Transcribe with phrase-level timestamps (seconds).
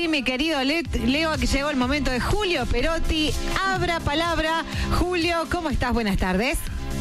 [0.00, 3.32] Sí, mi querido Leo, que llegó el momento de Julio Perotti.
[3.66, 4.64] Abra palabra.
[4.98, 5.92] Julio, ¿cómo estás?
[5.92, 6.56] Buenas tardes.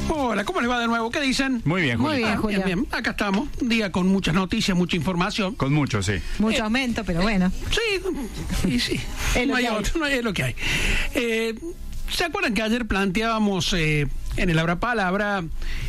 [0.09, 1.09] Hola, ¿cómo les va de nuevo?
[1.09, 1.61] ¿Qué dicen?
[1.63, 2.09] Muy bien, Julio.
[2.11, 2.61] Muy bien, Ah, Julio.
[2.65, 2.87] bien, bien.
[2.91, 3.47] Acá estamos.
[3.61, 5.55] Un día con muchas noticias, mucha información.
[5.55, 6.15] Con mucho, sí.
[6.39, 7.49] Mucho aumento, pero bueno.
[7.71, 8.99] Sí, y sí.
[9.33, 9.75] Es lo no hay que hay.
[9.77, 10.55] otro, no hay- es lo que hay.
[11.15, 11.55] Eh,
[12.11, 15.43] ¿Se acuerdan que ayer planteábamos eh, en el Abra Palabra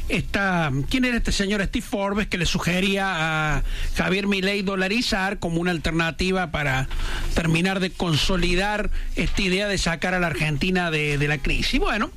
[0.08, 3.62] esta, quién era este señor Steve Forbes que le sugería a
[3.96, 6.88] Javier Milei dolarizar como una alternativa para
[7.34, 11.78] terminar de consolidar esta idea de sacar a la Argentina de, de la crisis?
[11.78, 12.10] Bueno,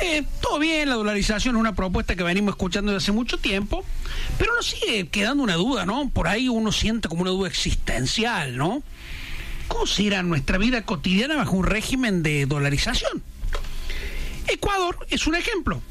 [0.00, 3.84] eh, todo bien, la dolarización es una propuesta que venimos escuchando desde hace mucho tiempo,
[4.38, 6.10] pero nos sigue quedando una duda, ¿no?
[6.10, 8.82] Por ahí uno siente como una duda existencial, ¿no?
[9.68, 13.22] ¿Cómo será nuestra vida cotidiana bajo un régimen de dolarización?
[14.48, 15.82] Ecuador es un ejemplo.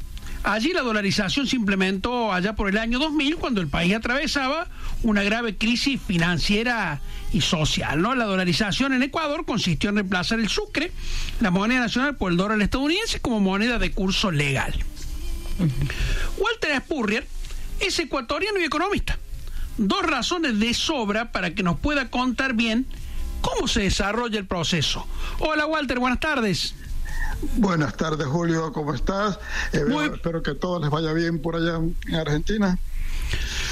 [0.44, 4.66] Allí la dolarización se implementó allá por el año 2000 cuando el país atravesaba
[5.04, 7.00] una grave crisis financiera
[7.32, 8.02] y social.
[8.02, 8.14] ¿no?
[8.16, 10.90] La dolarización en Ecuador consistió en reemplazar el sucre,
[11.40, 14.74] la moneda nacional, por el dólar estadounidense como moneda de curso legal.
[16.38, 17.26] Walter Spurrier
[17.78, 19.18] es ecuatoriano y economista.
[19.78, 22.86] Dos razones de sobra para que nos pueda contar bien
[23.40, 25.06] cómo se desarrolla el proceso.
[25.38, 26.74] Hola Walter, buenas tardes.
[27.56, 29.38] Buenas tardes, Julio, ¿cómo estás?
[29.72, 32.78] Eh, Muy- Espero que todo les vaya bien por allá en Argentina.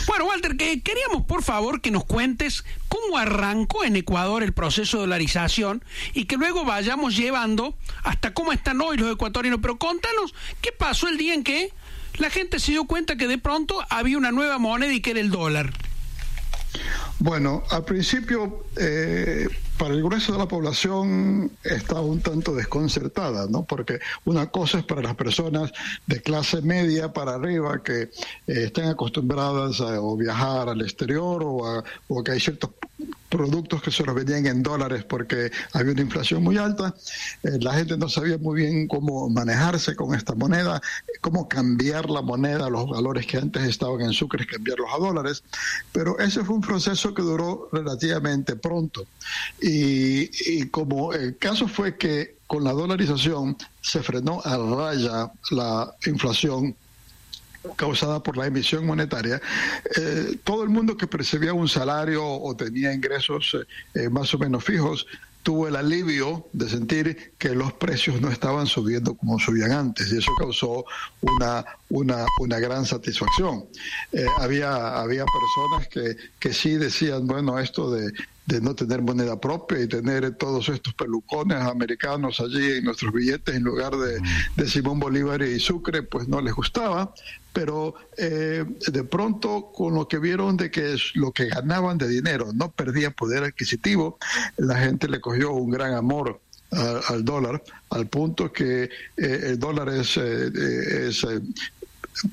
[0.07, 4.97] Bueno, Walter, que queríamos por favor que nos cuentes cómo arrancó en Ecuador el proceso
[4.97, 9.61] de dolarización y que luego vayamos llevando hasta cómo están hoy los ecuatorianos.
[9.63, 11.73] Pero contanos qué pasó el día en que
[12.19, 15.21] la gente se dio cuenta que de pronto había una nueva moneda y que era
[15.21, 15.73] el dólar.
[17.19, 23.65] Bueno, al principio, eh, para el grueso de la población estaba un tanto desconcertada, ¿no?
[23.65, 25.73] Porque una cosa es para las personas
[26.07, 28.11] de clase media para arriba que eh,
[28.47, 32.71] están acostumbradas a viajar al exterior o, a- o que hay ciertos
[33.31, 36.95] productos que se los vendían en dólares porque había una inflación muy alta.
[37.43, 40.83] Eh, la gente no sabía muy bien cómo manejarse con esta moneda,
[41.21, 45.45] cómo cambiar la moneda, los valores que antes estaban en sucres, cambiarlos a dólares.
[45.93, 49.07] Pero ese fue un proceso que duró relativamente pronto.
[49.63, 55.95] Y, y como el caso fue que con la dolarización se frenó a raya la
[56.05, 56.75] inflación
[57.77, 59.41] causada por la emisión monetaria,
[59.97, 63.57] eh, todo el mundo que percibía un salario o tenía ingresos
[63.95, 65.07] eh, eh, más o menos fijos
[65.43, 70.19] tuvo el alivio de sentir que los precios no estaban subiendo como subían antes y
[70.19, 70.85] eso causó
[71.23, 73.65] una, una, una gran satisfacción.
[74.39, 78.13] Había, había personas que, que sí decían, bueno, esto de,
[78.47, 83.55] de no tener moneda propia y tener todos estos pelucones americanos allí en nuestros billetes
[83.55, 84.21] en lugar de,
[84.57, 87.15] de Simón Bolívar y Sucre, pues no les gustaba,
[87.53, 92.09] pero eh, de pronto con lo que vieron de que es lo que ganaban de
[92.09, 94.19] dinero no perdía poder adquisitivo,
[94.57, 96.41] la gente le cogió un gran amor
[96.73, 101.41] al dólar, al punto que eh, el dólar es, eh, eh, es eh,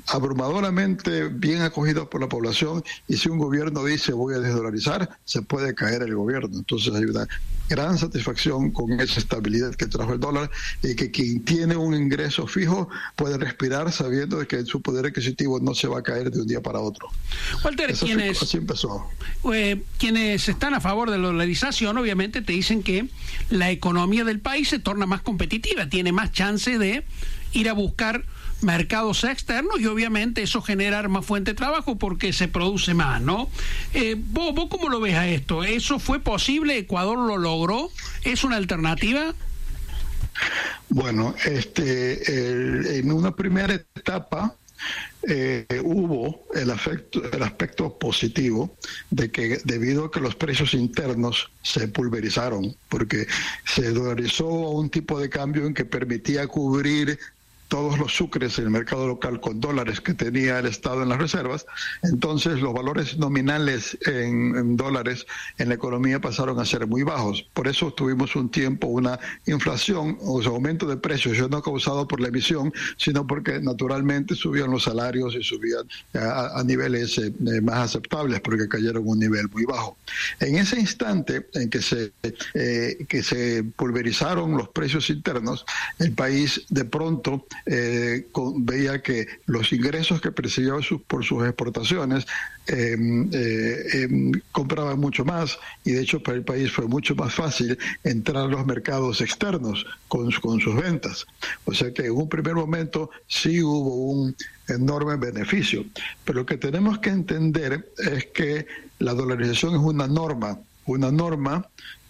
[0.08, 5.42] abrumadoramente bien acogido por la población y si un gobierno dice voy a desdolarizar, se
[5.42, 6.58] puede caer el gobierno.
[6.58, 7.28] Entonces hay una
[7.70, 10.50] gran satisfacción con esa estabilidad que trajo el dólar
[10.82, 15.74] y que quien tiene un ingreso fijo puede respirar sabiendo que su poder adquisitivo no
[15.76, 17.10] se va a caer de un día para otro.
[17.66, 19.06] Walter, Eso fue- quienes, así empezó.
[19.54, 23.10] eh, quienes están a favor de la dolarización, obviamente te dicen que
[23.50, 27.04] la economía del país se torna más competitiva, tiene más chance de
[27.54, 28.24] ir a buscar
[28.62, 33.50] mercados externos y obviamente eso generar más fuente de trabajo porque se produce más, ¿no?
[33.94, 35.64] Eh, ¿vos, ¿Vos cómo lo ves a esto?
[35.64, 36.78] ¿Eso fue posible?
[36.78, 37.90] ¿Ecuador lo logró?
[38.24, 39.34] ¿Es una alternativa?
[40.90, 44.56] Bueno, este, en una primera etapa
[45.28, 48.76] eh, hubo el, afecto- el aspecto positivo
[49.10, 53.28] de que debido a que los precios internos se pulverizaron, porque
[53.66, 57.20] se dolarizó a un tipo de cambio en que permitía cubrir
[57.68, 61.18] todos los sucres en el mercado local con dólares que tenía el Estado en las
[61.18, 61.66] reservas,
[62.04, 65.26] entonces los valores nominales en, dólares
[65.58, 67.48] en la economía pasaron a ser muy bajos.
[67.54, 72.08] Por eso tuvimos un tiempo una inflación o sea, aumento de precios, ya no causado
[72.08, 77.28] por la emisión, sino porque naturalmente subían los salarios y subían a, a niveles eh,
[77.28, 79.98] eh, más aceptables porque cayeron a un nivel muy bajo.
[80.40, 82.12] En ese instante en que se,
[82.54, 85.66] eh, que se pulverizaron los precios internos,
[86.00, 88.28] el país de pronto eh,
[88.58, 90.74] veía que los ingresos que percibía
[91.08, 92.26] por sus exportaciones
[92.68, 92.98] eh,
[93.32, 97.78] eh, eh, compraban mucho más y de hecho para el país fue mucho más fácil
[98.04, 101.26] entrar a los mercados externos con, con sus ventas.
[101.66, 104.36] O sea que en un primer momento sí hubo un
[104.68, 105.86] enorme beneficio.
[106.26, 108.68] Pero lo que tenemos que entender es que
[109.00, 111.68] la dolarización es una norma, una norma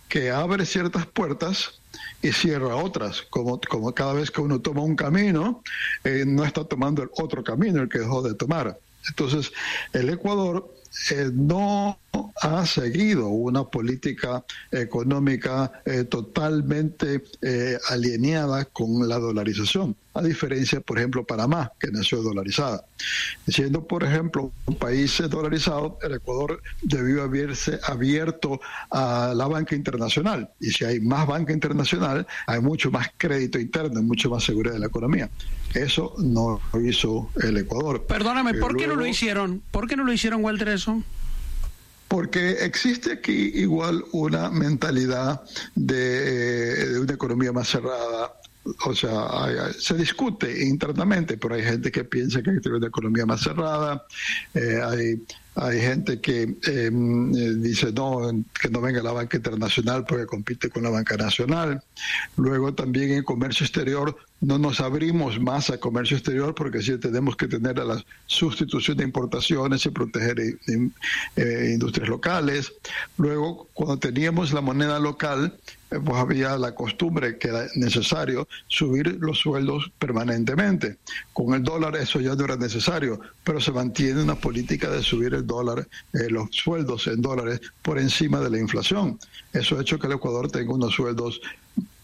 [0.10, 1.80] que abre ciertas puertas
[2.28, 5.64] y cierra otras, como, como cada vez que uno toma un camino,
[6.04, 8.78] eh, no está tomando el otro camino, el que dejó de tomar.
[9.08, 9.54] Entonces,
[9.94, 10.70] el Ecuador
[11.12, 11.98] eh, no
[12.42, 20.98] ha seguido una política económica eh, totalmente eh, alineada con la dolarización, a diferencia, por
[20.98, 22.84] ejemplo, Panamá, que nació dolarizada.
[23.48, 28.60] Siendo, por ejemplo, un país dolarizado, el Ecuador debió haberse abierto
[28.90, 30.50] a la banca internacional.
[30.60, 34.80] Y si hay más banca internacional, hay mucho más crédito interno, mucho más seguridad de
[34.80, 35.30] la economía.
[35.74, 38.06] Eso no lo hizo el Ecuador.
[38.06, 39.62] Perdóname, ¿por qué no lo hicieron?
[39.72, 41.04] ¿Por qué no lo hicieron, Walter, eso?
[42.08, 45.42] Porque existe aquí igual una mentalidad
[45.76, 48.34] de, de una economía más cerrada,
[48.86, 53.42] o sea, se discute internamente, pero hay gente que piensa que hay una economía más
[53.42, 54.06] cerrada,
[54.54, 55.22] eh, hay
[55.58, 58.30] hay gente que em, eh, dice no,
[58.62, 61.82] que no venga la banca internacional porque compite con la banca nacional.
[62.36, 67.36] Luego también en comercio exterior no nos abrimos más a comercio exterior porque sí tenemos
[67.36, 70.58] que tener a la sustitución de importaciones y proteger eh,
[71.36, 72.72] eh, industrias locales.
[73.18, 75.58] Luego, cuando teníamos la moneda local,
[75.90, 80.98] pues había la costumbre que era necesario subir los sueldos permanentemente.
[81.34, 85.34] Con el dólar eso ya no era necesario, pero se mantiene una política de subir
[85.34, 89.20] el dólar, eh, los sueldos en dólares por encima de la inflación.
[89.54, 91.42] Eso ha hecho que el Ecuador tenga unos sueldos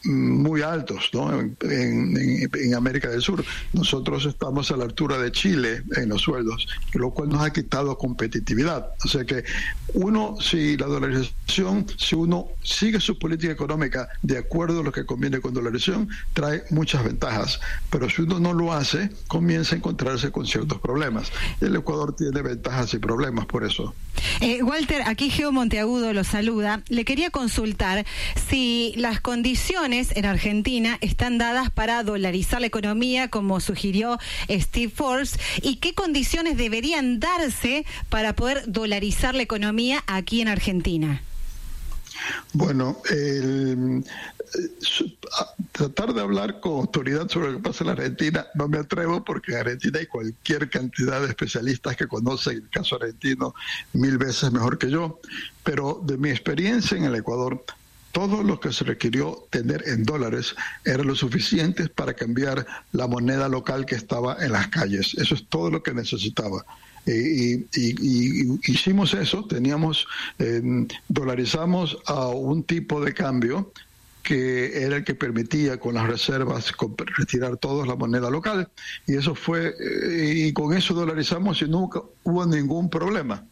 [0.05, 1.39] muy altos ¿no?
[1.39, 3.43] En, América del Sur.
[3.71, 7.97] Nosotros estamos a la altura de Chile en los sueldos, lo cual nos ha quitado
[7.97, 8.89] competitividad.
[9.03, 9.43] O sea que
[9.93, 15.05] uno, si la dolarización, si uno sigue su política económica de acuerdo a lo que
[15.05, 17.59] conviene con dolarización, trae muchas ventajas.
[17.89, 21.31] Pero si uno no lo hace, comienza a encontrarse con ciertos problemas.
[21.61, 23.93] El Ecuador tiene ventajas y problemas por eso.
[24.41, 26.81] Eh, Walter, aquí Geo Monteagudo lo saluda.
[26.87, 28.05] Le quería consultar
[28.49, 34.17] si las condiciones en Argentina están dadas para dolarizar la economía, como sugirió
[34.49, 41.21] Steve Forbes, y qué condiciones deberían darse para poder dolarizar la economía aquí en Argentina.
[42.53, 44.03] Bueno, el,
[45.71, 49.51] tratar de hablar con autoridad sobre lo que pasa en Argentina no me atrevo porque
[49.51, 53.53] en Argentina hay cualquier cantidad de especialistas que conocen el caso argentino
[53.93, 55.19] mil veces mejor que yo,
[55.63, 57.63] pero de mi experiencia en el Ecuador,
[58.13, 60.55] todo lo que se requirió tener en dólares
[60.85, 65.15] era lo suficiente para cambiar la moneda local que estaba en las calles.
[65.15, 66.63] Eso es todo lo que necesitaba.
[67.07, 67.65] Y,
[68.71, 70.07] hicimos eso, teníamos,
[70.37, 70.61] eh,
[71.09, 73.73] dolarizamos a un tipo de cambio
[74.21, 76.71] que era el que permitía con las reservas
[77.17, 78.69] retirar toda la moneda local
[79.05, 83.43] y eso fue eh, y con eso dolarizamos y nunca hubo ningún problema.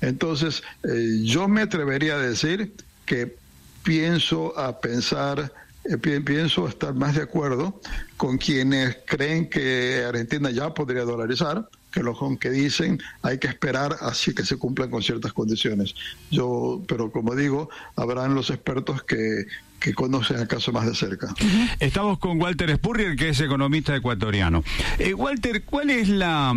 [0.00, 2.74] Entonces eh, yo me atrevería a decir
[3.06, 3.39] que
[3.82, 5.52] pienso a pensar
[5.84, 7.80] eh, pienso estar más de acuerdo
[8.16, 13.96] con quienes creen que Argentina ya podría dolarizar que los que dicen hay que esperar
[14.00, 15.94] así que se cumplan con ciertas condiciones.
[16.30, 19.46] Yo, pero como digo, habrán los expertos que,
[19.80, 21.34] que conocen el caso más de cerca.
[21.80, 24.62] Estamos con Walter Spurrier, que es economista ecuatoriano.
[24.98, 26.54] Eh, Walter, ¿cuál es la,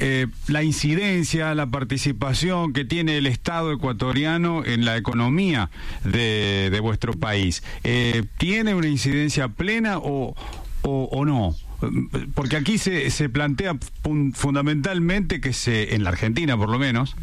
[0.00, 5.70] eh, la incidencia, la participación que tiene el Estado ecuatoriano en la economía
[6.04, 7.62] de, de vuestro país?
[7.84, 10.34] Eh, ¿Tiene una incidencia plena o,
[10.82, 11.56] o no?
[12.34, 13.76] Porque aquí se, se plantea
[14.34, 17.16] fundamentalmente que se, en la Argentina por lo menos,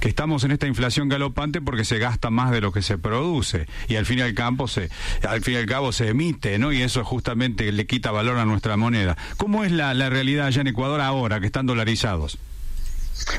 [0.00, 3.66] que estamos en esta inflación galopante porque se gasta más de lo que se produce
[3.88, 4.90] y al fin y al cabo se,
[5.28, 6.72] al fin y al cabo se emite, ¿no?
[6.72, 9.16] Y eso justamente le quita valor a nuestra moneda.
[9.36, 12.38] ¿Cómo es la, la realidad allá en Ecuador ahora que están dolarizados?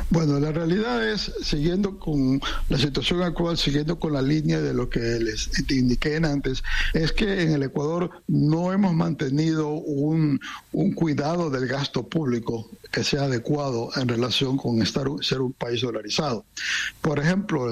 [0.09, 4.89] Bueno, la realidad es, siguiendo con la situación actual, siguiendo con la línea de lo
[4.89, 10.39] que les indiqué antes, es que en el Ecuador no hemos mantenido un,
[10.71, 15.81] un cuidado del gasto público que sea adecuado en relación con estar, ser un país
[15.81, 16.45] dolarizado.
[17.01, 17.71] Por ejemplo,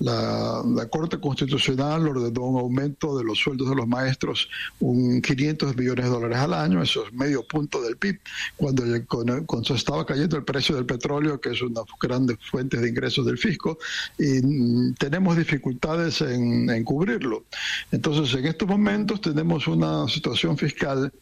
[0.00, 4.48] la la, Corte Constitucional ordenó un aumento de los sueldos de los maestros
[4.80, 8.18] un 500 millones de dólares al año, eso es medio punto del PIB,
[8.56, 13.26] cuando, cuando estaba cayendo el precio del petróleo, que es una grande fuente de ingresos
[13.26, 13.78] del fisco,
[14.18, 17.44] y mm, tenemos dificultades en, cubrirlo.
[17.90, 21.12] Entonces, en estos momentos tenemos una situación fiscal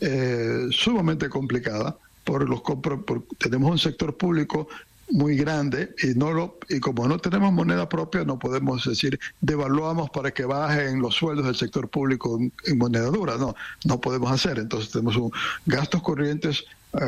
[0.00, 1.96] eh, sumamente complicada.
[2.22, 4.68] Por los, por, tenemos un sector público
[5.10, 10.10] muy grande y no lo y como no tenemos moneda propia no podemos decir devaluamos
[10.10, 14.58] para que bajen los sueldos del sector público en, moneda dura no no podemos hacer.
[14.58, 15.30] Entonces tenemos un,
[15.66, 16.64] gastos corrientes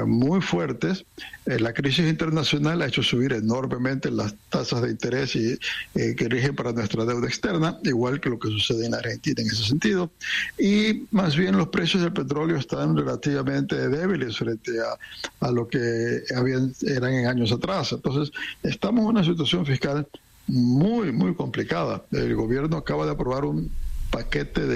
[0.06, 1.04] muy fuertes.
[1.46, 5.58] Eh, la crisis internacional ha hecho subir enormemente las tasas de interés y,
[5.94, 9.64] que rigen para nuestra deuda externa, igual que lo que sucede en Argentina en ese
[9.64, 10.10] sentido.
[10.58, 16.22] Y más bien los precios del petróleo están relativamente débiles frente a, a lo que
[16.36, 17.92] habían, eran en años atrás.
[17.92, 20.06] Entonces, estamos en una situación fiscal
[20.46, 22.02] muy, muy complicada.
[22.12, 23.70] El gobierno acaba de aprobar un
[24.12, 24.66] paquete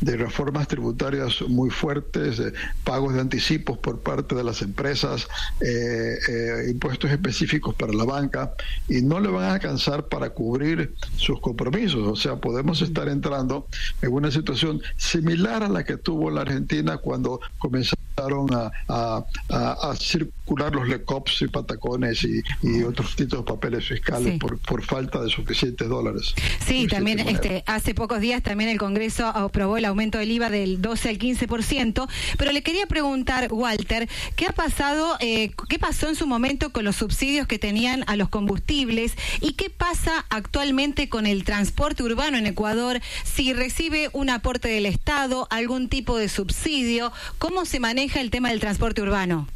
[0.00, 2.52] de, reformas tributarias muy fuertes, de
[2.84, 5.28] pagos de anticipos por parte de las empresas,
[5.60, 8.54] eh, eh, impuestos específicos para la banca,
[8.88, 12.08] y no le van a alcanzar para cubrir sus compromisos.
[12.08, 13.66] O sea, podemos estar entrando
[14.00, 20.88] en una situación similar a la que tuvo la Argentina cuando comenzaron a, circular los
[20.88, 22.42] LECOPs y patacones y,
[22.82, 26.34] otros tipos de papeles fiscales por, por falta de suficientes dólares.
[26.66, 30.82] Sí, también este, hace pocos días también el Congreso aprobó el aumento del IVA del
[30.82, 36.16] 12 al 15%, pero le quería preguntar, Walter, ¿qué ha pasado, eh, qué pasó en
[36.16, 41.26] su momento con los subsidios que tenían a los combustibles y qué pasa actualmente con
[41.26, 43.00] el transporte urbano en Ecuador?
[43.24, 48.50] Si recibe un aporte del Estado, algún tipo de subsidio, ¿cómo se maneja el tema
[48.50, 49.48] del transporte urbano?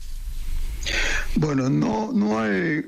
[1.35, 2.85] Bueno, no, no hay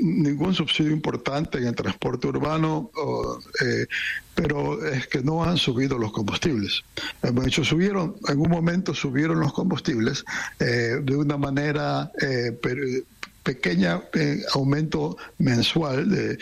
[0.00, 2.90] ningún subsidio importante en el transporte urbano,
[3.64, 3.86] eh,
[4.34, 6.84] pero es que no han subido los combustibles.
[7.22, 10.24] De hecho, subieron, en un momento subieron los combustibles
[10.60, 12.56] eh, de una manera eh,
[13.42, 14.02] pequeña,
[14.52, 16.38] aumento mensual de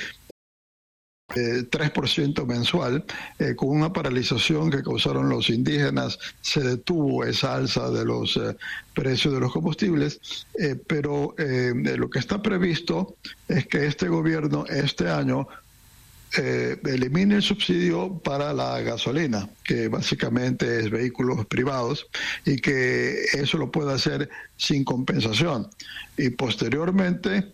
[1.29, 3.05] 3% mensual,
[3.39, 8.57] eh, con una paralización que causaron los indígenas, se detuvo esa alza de los eh,
[8.95, 10.21] precios de los combustibles,
[10.59, 13.17] eh, pero lo que está previsto
[13.49, 15.49] es que este gobierno este año
[16.33, 22.07] elimine el subsidio para la gasolina, que básicamente es vehículos privados,
[22.45, 25.69] y que eso lo pueda hacer sin compensación.
[26.17, 27.53] Y posteriormente,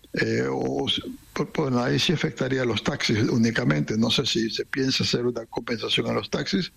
[0.49, 0.87] o
[1.33, 3.97] pues ahí sí afectaría a los taxis únicamente.
[3.97, 6.71] No sé si se piensa hacer una compensación a los taxis.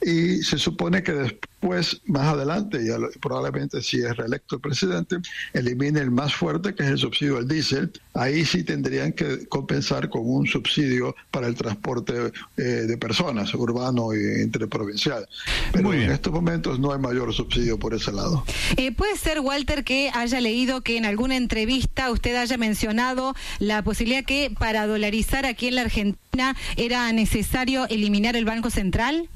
[0.00, 5.16] Y se supone que después, más adelante, y probablemente si es reelecto el presidente,
[5.52, 7.92] elimine el más fuerte, que es el subsidio al diésel.
[8.14, 14.12] Ahí sí tendrían que compensar con un subsidio para el transporte eh, de personas, urbano
[14.12, 15.28] e interprovincial.
[15.72, 18.44] Pero en estos momentos no hay mayor subsidio por ese lado.
[18.76, 23.82] Eh, ¿Puede ser, Walter, que haya leído que en alguna entrevista usted haya mencionado la
[23.82, 29.28] posibilidad que para dolarizar aquí en la Argentina era necesario eliminar el Banco Central?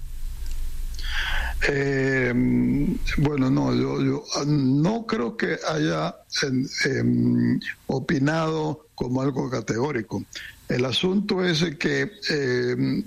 [1.68, 2.32] Eh,
[3.18, 10.25] bueno, no, yo, no creo que haya em, opinado como algo categórico.
[10.68, 13.04] El asunto es que em,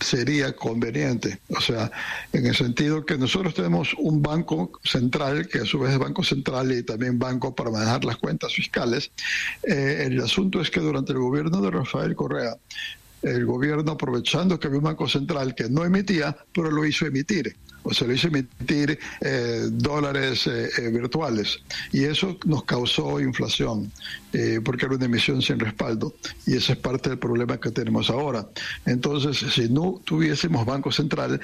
[0.00, 1.40] sería conveniente.
[1.48, 1.90] O sea,
[2.32, 6.22] en el sentido que nosotros tenemos un banco central, que a su vez es banco
[6.22, 9.10] central y también banco para manejar las cuentas fiscales.
[9.62, 12.56] Eh, el asunto es que durante el gobierno de Rafael Correa,
[13.22, 17.56] el gobierno aprovechando que había un banco central que no emitía, pero lo hizo emitir
[17.86, 21.60] o se lo hizo emitir eh, dólares eh, eh, virtuales.
[21.92, 23.92] Y eso nos causó inflación,
[24.64, 26.14] porque era una emisión sin respaldo.
[26.46, 28.46] Y ese es parte del problema que tenemos ahora.
[28.84, 31.40] Entonces, si no tuviésemos Banco Central,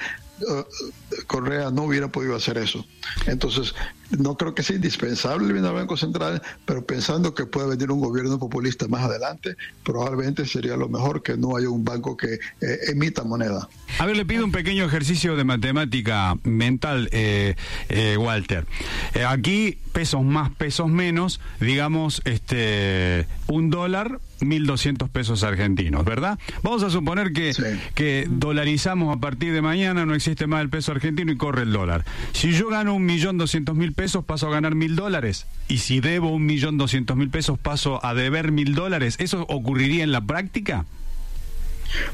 [1.27, 2.85] Correa no hubiera podido hacer eso.
[3.27, 3.73] Entonces,
[4.09, 8.37] no creo que sea indispensable el Banco Central, pero pensando que puede venir un gobierno
[8.39, 12.39] populista más adelante, probablemente sería lo mejor que no haya un banco que
[12.87, 13.67] emita moneda.
[13.99, 17.55] A ver, le pido un pequeño ejercicio de matemática mental, eh,
[17.89, 18.65] eh, Walter.
[19.13, 26.37] Eh, aquí, pesos más, pesos menos, digamos, este, un dólar 1.200 pesos argentinos, ¿verdad?
[26.61, 27.53] Vamos a suponer que,
[27.95, 31.71] que dolarizamos a partir de mañana, no existe más el peso argentino y corre el
[31.71, 32.03] dólar.
[32.33, 35.45] Si yo gano un millón doscientos mil pesos, paso a ganar mil dólares.
[35.69, 39.15] Y si debo un millón doscientos mil pesos, paso a deber mil dólares.
[39.19, 40.85] ¿Eso ocurriría en la práctica?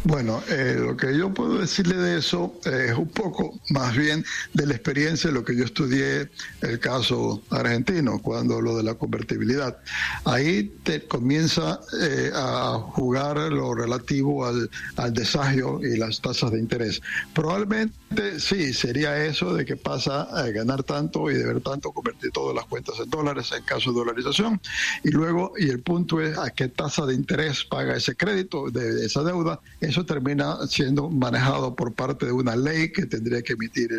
[0.03, 4.65] Bueno, eh, lo que yo puedo decirle de eso es un poco más bien de
[4.65, 6.29] la experiencia de lo que yo estudié
[6.61, 9.77] el caso argentino, cuando lo de la convertibilidad.
[10.25, 16.59] Ahí te comienza eh, a jugar lo relativo al, al desagio y las tasas de
[16.59, 17.01] interés.
[17.33, 22.55] Probablemente sí, sería eso de que pasa a ganar tanto y deber tanto, convertir todas
[22.55, 24.59] las cuentas en dólares en caso de dolarización.
[25.03, 29.05] Y luego, y el punto es a qué tasa de interés paga ese crédito de
[29.05, 33.91] esa deuda eso termina siendo manejado por parte de una ley que tendría que emitir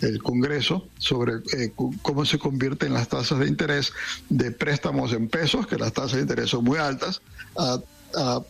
[0.00, 1.72] el, Congreso sobre eh,
[2.02, 3.92] cómo se convierten las tasas de interés
[4.28, 7.20] de préstamos en pesos, que las tasas de interés son muy altas,
[7.56, 7.78] a
[8.14, 8.40] a,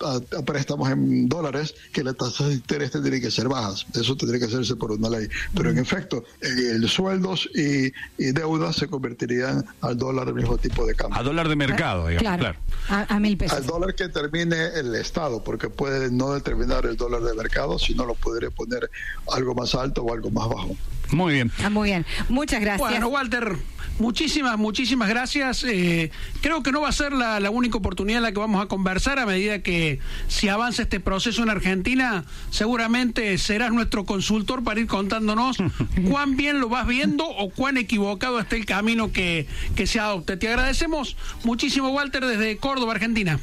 [0.45, 3.87] préstamos en dólares, que las tasas de interés tendrían que ser bajas.
[3.95, 5.29] Eso tendría que hacerse por una ley.
[5.55, 7.93] Pero en efecto, el, sueldos y,
[8.33, 11.19] deudas se convertirían al dólar el mismo tipo de cambio.
[11.19, 12.39] A dólar de mercado, digamos.
[12.39, 13.59] Claro, A, mil pesos.
[13.59, 18.05] Al dólar que termine el Estado, porque puede no determinar el dólar de mercado, sino
[18.05, 18.91] lo podría poner
[19.33, 20.77] algo más alto o algo más bajo.
[21.13, 21.51] Muy bien.
[21.63, 22.07] Ah, muy bien.
[22.29, 22.91] Muchas gracias.
[22.91, 23.57] Bueno, Walter,
[23.99, 25.65] muchísimas, muchísimas gracias.
[25.65, 26.11] Eh,
[26.41, 28.67] creo que no va a ser la, la, única oportunidad en la que vamos a
[28.67, 34.81] conversar a medida que si avanza este proceso en Argentina, seguramente serás nuestro consultor para
[34.81, 35.57] ir contándonos
[36.09, 39.47] cuán bien lo vas viendo o cuán equivocado está el camino que,
[39.77, 40.37] que se adopte.
[40.37, 43.39] Te agradecemos muchísimo, Walter, desde Córdoba, Argentina.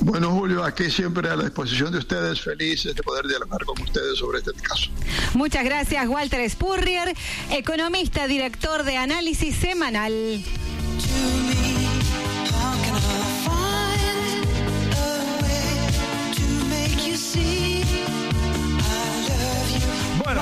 [0.00, 4.18] Bueno, Julio, aquí siempre a la disposición de ustedes, felices de poder dialogar con ustedes
[4.18, 4.90] sobre este caso.
[5.34, 7.14] Muchas gracias, Walter Spurrier,
[7.50, 10.42] economista, director de análisis semanal.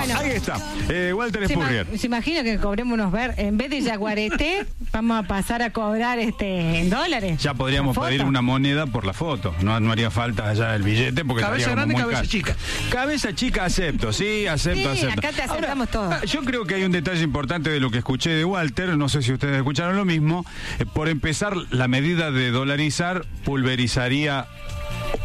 [0.07, 0.57] Bueno, ahí está.
[0.89, 1.87] Eh, Walter Spurrier.
[1.99, 6.19] Se, imagina que cobremos unos ver, en vez de yaguareté, vamos a pasar a cobrar
[6.19, 7.43] este en dólares.
[7.43, 9.55] Ya podríamos pedir una moneda por la foto.
[9.63, 12.57] No, no haría falta allá el billete porque cabeza grande, cabeza chica.
[12.91, 15.27] Cabeza chica acepto, sí, acepto, sí, acepto.
[15.27, 16.25] Acá te aceptamos todo.
[16.25, 19.23] Yo creo que hay un detalle importante de lo que escuché de Walter, no sé
[19.23, 20.45] si ustedes escucharon lo mismo.
[20.79, 24.47] Eh, por empezar, la medida de dolarizar pulverizaría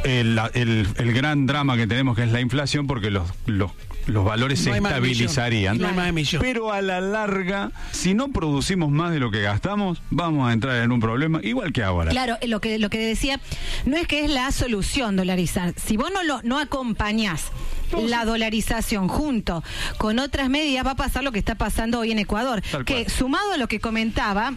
[0.03, 3.71] el, el, gran drama que tenemos que es la inflación porque los, los
[4.07, 5.79] los valores se estabilizarían.
[6.39, 10.77] pero a la larga, si no producimos más de lo que gastamos, vamos a entrar
[10.77, 12.11] en un problema igual que ahora.
[12.11, 13.39] Claro, lo que, lo que decía,
[13.85, 15.73] no es que es la solución dolarizar.
[15.77, 17.51] Si vos no, lo, no acompañás
[17.99, 19.63] la dolarización junto
[19.97, 22.61] con otras medidas, va a pasar lo que está pasando hoy en Ecuador.
[22.85, 24.53] que sumado a lo que comentaba,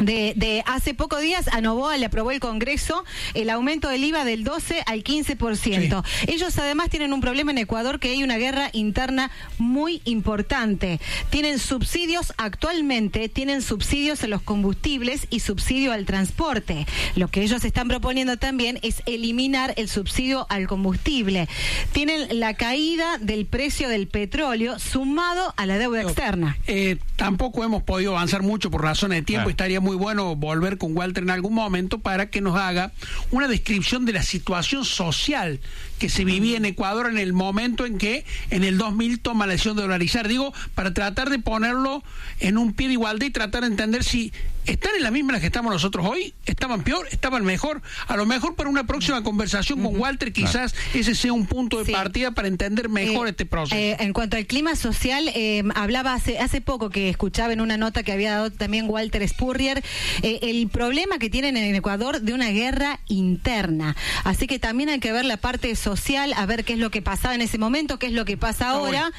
[0.00, 3.04] de, de, hace pocos días a Novoa le aprobó el Congreso
[3.34, 6.04] el aumento del IVA del 12 al 15%.
[6.26, 11.00] Ellos además tienen un problema en Ecuador que hay una guerra interna muy importante.
[11.28, 16.86] Tienen subsidios actualmente, tienen subsidios a los combustibles y subsidio al transporte.
[17.16, 21.48] Lo que ellos están proponiendo también es eliminar el subsidio al combustible.
[21.92, 26.56] Tienen la caída del precio del petróleo sumado a la deuda externa.
[26.66, 29.50] Eh, tampoco hemos podido avanzar mucho por razones de tiempo.
[29.50, 32.92] Estaría muy bueno volver con Walter en algún momento para que nos haga
[33.30, 35.60] una descripción de la situación social
[35.98, 39.52] que se vivía en Ecuador en el momento en que en el 2000 toma la
[39.52, 40.26] decisión de dolarizar.
[40.26, 42.02] Digo, para tratar de ponerlo
[42.38, 44.32] en un pie de igualdad y tratar de entender si
[44.66, 47.82] están en la misma en la que estamos nosotros hoy, estaban peor, estaban mejor.
[48.06, 51.92] A lo mejor para una próxima conversación con Walter quizás ese sea un punto de
[51.92, 53.76] partida para entender mejor eh, este proceso.
[53.76, 57.76] Eh, en cuanto al clima social, eh, hablaba hace, hace poco que escuchaba en una
[57.76, 59.82] nota que había dado también Walter Spurrier,
[60.22, 63.96] el problema que tienen en Ecuador de una guerra interna.
[64.24, 66.90] Así que también hay que ver la parte social social, a ver qué es lo
[66.90, 69.12] que pasaba en ese momento, qué es lo que pasa ahora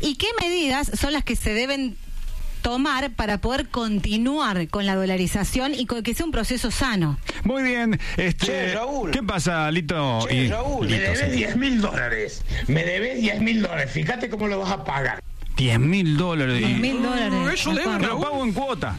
[0.00, 1.96] y qué medidas son las que se deben
[2.62, 7.18] tomar para poder continuar con la dolarización y que sea un proceso sano.
[7.44, 8.00] Muy bien.
[8.16, 8.74] Este,
[9.12, 10.26] ¿Qué pasa, Lito?
[10.48, 12.42] Raúl, me debes 10 mil dólares.
[12.68, 13.90] Me debes 10 mil dólares.
[13.90, 15.22] Fíjate cómo lo vas a pagar.
[15.56, 16.58] 10 mil dólares.
[16.58, 17.60] 10 mil dólares.
[17.60, 18.96] eso Lo pago en cuota.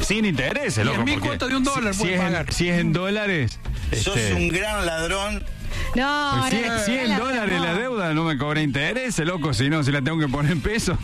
[0.00, 1.04] Sin intereses, loco.
[1.04, 2.52] 10 mil cuotas de un dólar si, pagar.
[2.52, 3.58] si es en dólares.
[3.92, 5.44] Sos este, un gran ladrón
[5.94, 10.00] no, 100, 100 dólares la deuda, no me cobré interés, loco, si no, si la
[10.00, 10.88] tengo que poner en pesos.